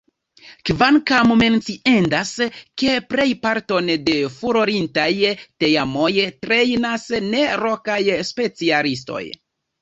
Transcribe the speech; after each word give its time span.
Kvankam 0.67 1.33
menciendas, 1.41 2.31
ke 2.83 2.95
plejparton 3.13 3.91
de 4.07 4.15
furorintaj 4.39 5.11
teamoj 5.65 6.09
trejnas 6.47 7.07
ne 7.29 7.45
lokaj 7.67 8.01
specialistoj. 8.33 9.23